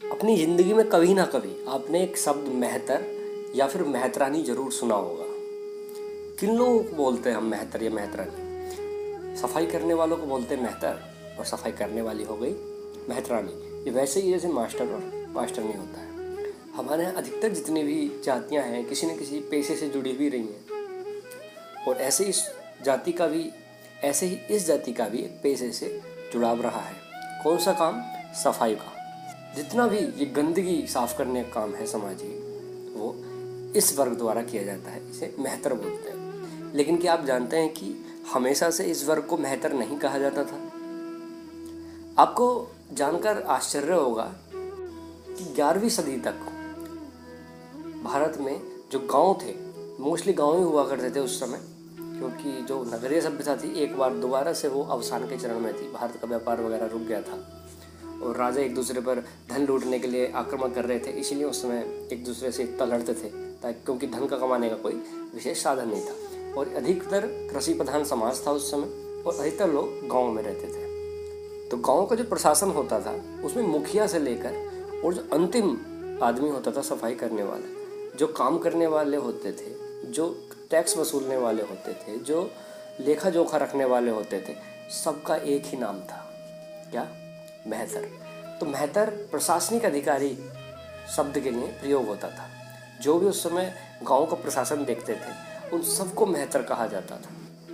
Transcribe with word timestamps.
अपनी 0.00 0.36
ज़िंदगी 0.36 0.74
में 0.74 0.88
कभी 0.88 1.14
ना 1.14 1.24
कभी 1.24 1.54
आपने 1.68 2.02
एक 2.02 2.16
शब्द 2.18 2.48
मेहतर 2.52 3.04
या 3.54 3.66
फिर 3.66 3.82
मेहतरानी 3.82 4.42
ज़रूर 4.42 4.72
सुना 4.72 4.94
होगा। 4.94 5.24
किन 6.40 6.56
लोगों 6.56 6.78
को 6.78 6.96
बोलते 6.96 7.30
हैं 7.30 7.36
हम 7.36 7.44
मेहतर 7.44 7.82
या 7.82 7.90
मेहतरानी? 7.90 9.36
सफ़ाई 9.36 9.66
करने 9.66 9.94
वालों 9.94 10.16
को 10.16 10.26
बोलते 10.26 10.54
हैं 10.54 10.62
मेहतर 10.62 11.00
और 11.38 11.44
सफ़ाई 11.44 11.72
करने 11.72 12.02
वाली 12.02 12.24
हो 12.24 12.36
गई 12.36 12.54
मेहतरानी। 13.08 13.52
ये 13.84 13.90
वैसे 13.90 14.20
ही 14.20 14.30
जैसे 14.30 14.48
मास्टर 14.48 14.92
और 14.94 15.28
मास्टर 15.34 15.62
नहीं 15.62 15.74
होता 15.74 16.00
है। 16.00 16.52
हमारे 16.76 17.02
यहाँ 17.02 17.14
अधिकतर 17.14 17.48
जितनी 17.48 17.82
भी 17.82 18.22
जातियाँ 18.24 18.64
हैं, 18.64 18.84
किसी 18.84 19.06
न 19.06 19.16
किसी 19.18 19.40
पेशे 19.40 19.76
से 19.76 19.88
जुड़ी 19.88 20.16
हुई 20.16 20.28
रही 20.28 20.40
हैं। 20.40 21.84
और 21.88 21.96
ऐसे 21.96 22.24
इस 22.24 22.44
जाति 22.84 23.12
का 23.12 23.26
भी, 23.26 23.50
ऐसे 24.04 24.26
ही 24.26 24.38
इस 24.50 24.66
जाति 24.66 24.92
का 24.92 25.08
भी 25.08 25.18
एक 25.18 25.40
पेशे 25.42 25.70
से 25.72 26.00
जुड़ाव 26.32 26.62
रहा 26.62 26.80
है। 26.80 26.96
कौन 27.44 27.58
सा 27.58 27.72
काम? 27.72 28.02
सफ़ाई 28.34 28.74
का। 28.74 28.96
जितना 29.56 29.86
भी 29.86 29.98
ये 29.98 30.26
गंदगी 30.26 30.86
साफ़ 30.86 31.18
करने 31.18 31.44
का 31.44 31.50
काम 31.50 31.74
है 31.74 31.86
समाज 31.86 32.18
की, 32.22 32.34
वो 32.98 33.16
इस 33.76 33.98
वर्ग 33.98 34.16
द्वारा 34.16 34.42
किया 34.42 34.62
जाता 34.62 34.90
है, 34.90 35.10
इसे 35.10 35.34
मेहतर 35.38 35.74
बोलते 35.74 36.10
हैं। 36.10 36.74
लेकिन 36.74 36.96
क्या 36.96 37.12
आप 37.12 37.24
जानते 37.24 37.56
हैं 37.56 37.74
कि 37.74 38.04
हमेशा 38.32 38.70
से 38.70 38.84
इस 38.84 39.08
वर्ग 39.08 39.22
को 39.22 39.36
मेहतर 39.38 39.72
नहीं 39.72 39.98
कहा 39.98 40.18
जाता 40.18 40.44
था? 40.44 40.58
आपको 42.18 42.68
जानकर 42.92 43.42
आश्चर्य 43.42 43.92
होगा 43.92 44.34
कि 44.54 45.44
ग्यारहवीं 45.44 45.88
सदी 45.88 46.16
तक 46.16 46.34
भारत 48.04 48.38
में 48.38 48.62
जो 48.92 49.00
गाँव 49.00 49.38
थे, 49.42 49.54
मोस्टली 50.02 50.32
गाँव 50.32 50.56
ही 50.56 50.62
हुआ 50.62 50.86
करते 50.88 51.10
थे 51.10 51.20
उस 51.20 51.40
समय, 51.40 51.58
क्योंकि 52.00 52.62
जो 52.62 52.84
नगरीय 52.84 53.20
सभ्यता 53.20 53.56
थी, 53.56 53.80
एक 53.80 53.96
बार 53.98 54.14
दोबारा 54.14 54.52
से 54.52 54.68
वो 54.68 54.82
अवसान 54.82 55.28
के 55.28 55.36
चरण 55.36 55.58
में 55.58 55.74
थी। 55.74 55.92
भारत 55.92 56.16
का 56.16 56.26
व्यापार 56.26 56.60
वगैरह 56.60 56.86
रुक 56.86 57.02
गया 57.02 57.22
था। 57.22 57.59
और 58.22 58.36
राजा 58.36 58.60
एक 58.60 58.74
दूसरे 58.74 59.00
पर 59.00 59.24
धन 59.48 59.66
लूटने 59.66 59.98
के 59.98 60.08
लिए 60.08 60.32
आक्रमण 60.34 60.70
कर 60.70 60.84
रहे 60.84 60.98
थे, 60.98 61.10
इसीलिए 61.10 61.44
उस 61.44 61.62
समय 61.62 62.08
एक 62.12 62.24
दूसरे 62.24 62.52
से 62.52 62.62
इतना 62.62 62.84
लड़ते 62.84 63.14
थे, 63.14 63.28
ताकि 63.62 63.84
क्योंकि 63.84 64.06
धन 64.06 64.26
का 64.26 64.38
कमाने 64.38 64.70
का 64.70 64.76
कोई 64.76 64.94
विशेष 65.34 65.62
साधन 65.62 65.88
नहीं 65.88 66.02
था। 66.02 66.14
और 66.54 66.68
अधिकतर 66.68 67.48
कृषि 67.52 67.74
प्रधान 67.74 68.04
समाज 68.04 68.46
था 68.46 68.50
उस 68.50 68.70
समय, 68.70 68.88
और 69.26 69.34
अधिकतर 69.40 69.68
लोग 69.68 70.08
गाँव 70.08 70.28
में 70.28 70.42
रहते 70.42 70.66
थे। 70.66 70.90
तो 71.68 71.76
गाँव 71.76 72.06
का 72.06 72.16
जो 72.16 72.24
प्रशासन 72.24 72.70
होता 72.70 73.00
था, 73.00 73.42
उसमें 73.44 73.62
मुखिया 73.62 74.06
से 74.06 74.18
लेकर 74.18 74.70
और 75.04 75.14
जो 75.14 75.28
अंतिम 75.32 75.78
आदमी 76.22 76.48
होता 76.48 76.70
था, 76.70 76.82
सफ़ाई 76.82 77.14
करने 77.14 77.42
वाला, 77.42 77.68
जो 78.16 78.26
काम 78.26 78.58
करने 78.58 78.86
वाले 78.86 79.16
होते 79.16 79.52
थे, 79.52 79.74
जो 80.10 80.48
टैक्स 80.70 80.96
वसूलने 80.96 81.36
वाले 81.36 81.62
होते 81.62 81.92
थे, 81.92 82.18
जो 82.18 82.50
लेखा 83.00 83.30
जोखा 83.30 83.56
रखने 83.56 83.84
वाले 83.84 84.10
होते 84.10 84.44
थे, 84.48 84.54
सबका 85.04 85.36
एक 85.36 85.62
ही 85.64 85.78
नाम 85.78 86.00
था। 86.00 86.34
क्या? 86.90 87.19
मेहतर। 87.66 88.04
तो 88.60 88.66
मेहतर 88.66 89.10
प्रशासनिक 89.10 89.84
अधिकारी 89.84 90.38
शब्द 91.16 91.38
के 91.38 91.50
लिए 91.50 91.68
प्रयोग 91.68 92.06
होता 92.06 92.30
था। 92.30 92.48
जो 93.00 93.18
भी 93.18 93.26
उस 93.26 93.42
समय 93.42 93.74
गाँव 94.02 94.26
का 94.26 94.36
प्रशासन 94.36 94.84
देखते 94.84 95.14
थे, 95.14 95.50
उन 95.70 95.82
सबको 95.82 96.26
मेहतर 96.26 96.62
कहा 96.62 96.86
जाता 96.86 97.16
था। 97.16 97.30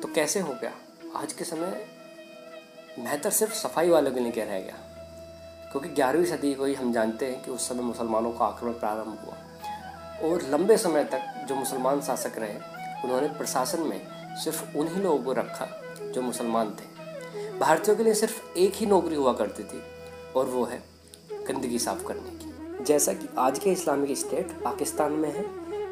तो 0.00 0.08
कैसे 0.14 0.40
हो 0.40 0.54
गया? 0.54 0.72
आज 1.16 1.32
के 1.32 1.44
समय 1.44 1.86
मेहतर 2.98 3.30
सिर्फ़ 3.30 3.54
सफ़ाई 3.54 3.88
वालों 3.88 4.12
के 4.12 4.20
लिए 4.20 4.32
क्या 4.32 4.44
रह 4.44 4.60
गया। 4.60 4.74
क्योंकि 5.72 5.88
ग्यारहवीं 5.88 6.26
सदी 6.26 6.54
को 6.54 6.64
ही 6.64 6.74
हम 6.74 6.92
जानते 6.92 7.26
हैं 7.26 7.44
कि 7.44 7.50
उस 7.50 7.68
समय 7.68 7.82
मुसलमानों 7.82 8.32
का 8.32 8.44
आक्रमण 8.44 8.72
प्रारंभ 8.72 9.18
हुआ। 9.24 9.34
और 10.28 10.42
लंबे 10.42 10.76
समय 10.76 11.04
तक 11.04 11.46
जो 11.48 11.54
मुसलमान 11.54 12.00
शासक 12.00 12.32
रहे, 12.38 12.54
उन्होंने 13.04 13.28
प्रशासन 13.28 13.80
में 13.80 14.06
सिर्फ़ 14.36 14.76
उन्हीं 14.76 15.02
लोगों 15.02 15.24
को 15.24 15.32
रखा 15.32 15.68
जो 16.00 16.22
मुसलमान 16.22 16.70
थे। 16.70 16.87
भारतीयों 17.60 17.96
के 17.96 18.04
लिए 18.04 18.14
सिर्फ़ 18.14 18.58
एक 18.58 18.74
ही 18.74 18.86
नौकरी 18.86 19.14
हुआ 19.14 19.32
करती 19.32 19.62
थी, 19.62 19.80
और 20.36 20.46
वो 20.46 20.64
है 20.64 20.82
गंदगी 21.48 21.78
साफ़ 21.78 22.04
करने 22.06 22.30
की। 22.32 22.84
जैसा 22.84 23.12
कि 23.12 23.28
आज 23.38 23.58
के 23.58 23.70
इस्लामिक 23.70 24.16
स्टेट 24.18 24.50
पाकिस्तान 24.64 25.12
में 25.12 25.30
है, 25.30 25.44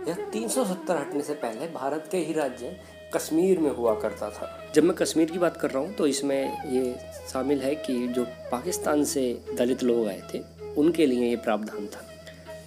यह 0.08 0.14
370 0.32 0.96
हटने 0.96 1.22
से 1.22 1.34
पहले 1.34 1.66
भारत 1.68 2.08
के 2.10 2.18
ही 2.18 2.32
राज्य 2.32 2.76
कश्मीर 3.14 3.58
में 3.58 3.70
हुआ 3.70 3.94
करता 3.94 4.30
था। 4.30 4.50
जब 4.74 4.84
मैं 4.84 4.96
कश्मीर 4.96 5.30
की 5.30 5.38
बात 5.38 5.56
कर 5.56 5.70
रहा 5.70 5.82
हूँ 5.82 5.94
तो 5.94 6.06
इसमें 6.06 6.70
ये 6.72 6.94
शामिल 7.32 7.60
है 7.60 7.74
कि 7.76 8.06
जो 8.08 8.24
पाकिस्तान 8.52 9.04
से 9.04 9.22
दलित 9.54 9.82
लोग 9.82 10.06
आए 10.08 10.22
थे, 10.34 10.42
उनके 10.76 11.06
लिए 11.06 11.28
ये 11.28 11.36
प्रावधान 11.36 11.86
था। 11.86 12.04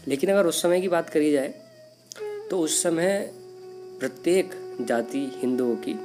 लेकिन 0.08 0.32
अगर 0.32 0.48
उस 0.48 0.62
समय 0.62 0.82
की 0.82 0.88
बात 0.88 1.10
करी 1.10 1.32
जाए 1.32 1.54
तो 2.50 2.60
उस 2.60 2.82
समय 2.84 3.32
प्रत्येक 4.00 4.52
जाति 4.82 5.20
हिंदुओं 5.36 5.76
की 5.88 5.96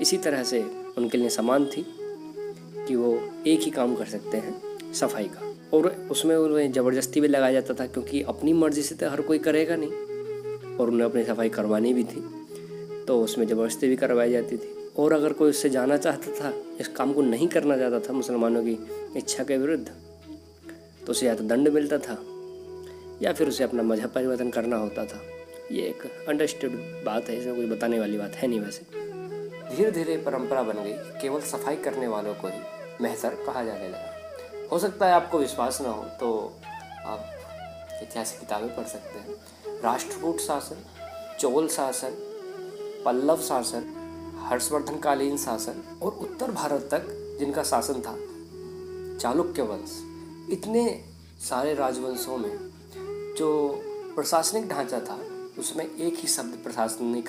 इसी 0.00 0.16
तरह 0.16 0.42
से 0.42 0.62
उनके 0.98 1.18
लिए 1.18 1.28
समान 1.28 1.66
थी। 1.66 1.86
कि 2.90 2.96
वो 2.96 3.10
एक 3.46 3.60
ही 3.60 3.70
काम 3.72 3.94
कर 3.94 4.04
सकते 4.08 4.36
हैं, 4.38 4.54
सफ़ाई 4.94 5.28
का। 5.28 5.48
और 5.72 5.86
उसमें 6.10 6.34
उन्हें 6.36 6.72
ज़बरदस्ती 6.72 7.20
भी 7.20 7.28
लगाया 7.28 7.52
जाता 7.52 7.74
था 7.74 7.86
क्योंकि 7.88 8.22
अपनी 8.28 8.52
मर्ज़ी 8.54 8.82
से 8.82 8.94
तो 8.94 9.08
हर 9.10 9.20
कोई 9.22 9.38
करेगा 9.40 9.76
नहीं। 9.76 10.76
और 10.76 10.90
उन्हें 10.90 11.04
अपनी 11.04 11.24
सफ़ाई 11.24 11.48
करवानी 11.50 11.92
भी 11.94 12.04
थी 12.04 12.22
तो 13.06 13.20
उसमें 13.22 13.46
ज़बरदस्ती 13.46 13.88
भी 13.88 13.96
करवाई 13.96 14.30
जाती 14.32 14.56
थी। 14.56 14.74
और 14.98 15.12
अगर 15.12 15.32
कोई 15.32 15.50
उससे 15.50 15.70
जाना 15.70 15.96
चाहता 15.98 16.32
था, 16.34 16.52
इस 16.80 16.88
काम 16.88 17.12
को 17.12 17.22
नहीं 17.22 17.48
करना 17.48 17.76
चाहता 17.78 18.00
था 18.00 18.12
मुसलमानों 18.12 18.62
की 18.64 18.78
इच्छा 19.16 19.44
के 19.44 19.56
विरुद्ध 19.58 19.86
तो 21.06 21.10
उसे 21.10 21.26
या 21.26 21.34
तो 21.34 21.44
दंड 21.44 21.68
मिलता 21.68 21.98
था, 21.98 22.18
या 23.22 23.32
फिर 23.32 23.48
उसे 23.48 23.64
अपना 23.64 23.82
मज़हब 23.84 24.12
परिवर्तन 24.14 24.50
करना 24.50 24.76
होता 24.76 25.04
था। 25.04 25.20
ये 25.72 25.82
एक 25.84 26.02
अंडरस्टूड 26.28 26.72
बात 27.04 27.28
है, 27.28 27.38
इसमें 27.40 27.56
कोई 27.56 27.66
बताने 27.66 28.00
वाली 28.00 28.18
बात 28.18 28.34
है 28.34 28.48
नहीं 28.48 28.60
वैसे। 28.60 28.82
धीरे 29.70 29.90
धीरे 29.90 30.16
परंपरा 30.18 30.62
बन 30.62 30.82
गई, 30.84 30.92
केवल 31.22 31.40
सफ़ाई 31.42 31.76
करने 31.78 32.06
वालों 32.08 32.34
को 32.34 32.48
ही 32.48 32.69
मेहतर 33.00 33.34
कहा 33.36 33.64
जाने 33.64 33.88
लगा। 33.88 34.68
हो 34.72 34.78
सकता 34.78 35.06
है 35.06 35.12
आपको 35.12 35.38
विश्वास 35.38 35.80
ना 35.80 35.90
हो 35.90 36.04
तो 36.20 36.32
आप 37.06 37.30
ऐतिहासिक 38.02 38.40
किताबें 38.40 38.74
पढ़ 38.76 38.86
सकते 38.86 39.18
हैं। 39.18 39.80
राष्ट्रकूट 39.82 40.40
शासन, 40.40 40.84
चोल 41.40 41.68
शासन, 41.68 42.16
पल्लव 43.04 43.40
शासन, 43.42 43.84
हर्षवर्धन 44.42 44.98
कालीन 44.98 45.36
शासन 45.36 45.82
और 46.02 46.12
उत्तर 46.12 46.50
भारत 46.50 46.88
तक 46.90 47.06
जिनका 47.40 47.62
शासन 47.62 48.00
था, 48.00 48.16
चालुक्य 49.18 49.62
वंश। 49.62 49.98
इतने 50.52 50.84
सारे 51.40 51.74
राजवंशों 51.74 52.36
में 52.36 52.70
जो 53.38 53.50
प्रशासनिक 54.14 54.68
ढांचा 54.68 55.00
था, 55.00 55.18
उसमें 55.58 55.84
एक 55.84 56.14
ही 56.14 56.28
शब्द 56.28 56.58
प्रशासनिक, 56.62 57.28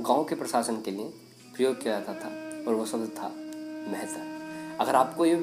गाँव 0.00 0.24
के 0.24 0.34
प्रशासन 0.34 0.80
के 0.80 0.90
लिए 0.90 1.08
प्रयोग 1.56 1.80
किया 1.82 2.00
जाता 2.00 2.14
था 2.14 2.28
और 2.68 2.74
वो 2.74 2.86
शब्द 2.86 3.08
था 3.18 3.28
मेहतर। 3.90 4.38
अगर 4.80 4.94
आपको 4.96 5.24
ये 5.26 5.34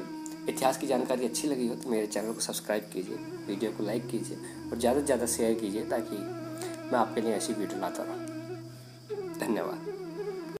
इतिहास 0.48 0.78
की 0.78 0.86
जानकारी 0.86 1.24
अच्छी 1.24 1.48
लगी 1.48 1.66
हो 1.68 1.74
तो 1.74 1.90
मेरे 1.90 2.06
चैनल 2.06 2.32
को 2.32 2.40
सब्सक्राइब 2.40 2.90
कीजिए, 2.92 3.16
वीडियो 3.48 3.70
को 3.72 3.84
लाइक 3.84 4.06
कीजिए 4.10 4.38
और 4.70 4.78
ज़्यादा 4.78 5.00
से 5.00 5.06
ज़्यादा 5.06 5.26
शेयर 5.28 5.54
कीजिए, 5.60 5.82
ताकि 5.84 6.16
मैं 6.16 6.98
आपके 6.98 7.20
लिए 7.20 7.32
ऐसी 7.34 7.52
वीडियो 7.52 7.80
लाता 7.80 8.02
रहूँ। 8.02 9.38
धन्यवाद। 9.40 9.97